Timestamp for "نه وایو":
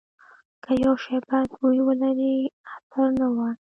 3.19-3.59